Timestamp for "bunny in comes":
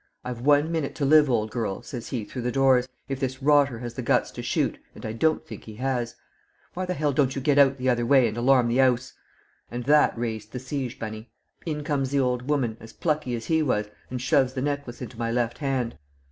10.97-12.09